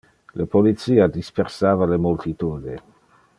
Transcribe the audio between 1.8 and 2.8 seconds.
le multitude.